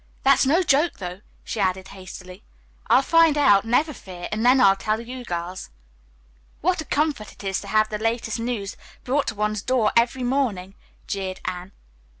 [0.23, 2.43] "That's no joke, though," she added hastily.
[2.87, 5.69] "I'll find out, never fear, and then I'll tell you girls."
[6.61, 10.23] "What a comfort it is to have the latest news brought to one's door every
[10.23, 10.73] morning,"
[11.05, 11.71] jeered Anne.